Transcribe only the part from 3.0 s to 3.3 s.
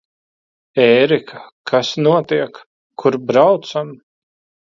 Kur